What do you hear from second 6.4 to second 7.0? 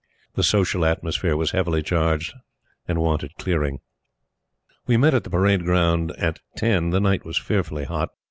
ten: the